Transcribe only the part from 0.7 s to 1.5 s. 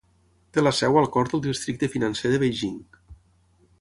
seu al cor del